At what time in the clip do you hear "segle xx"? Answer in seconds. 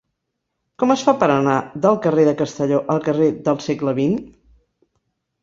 3.67-4.19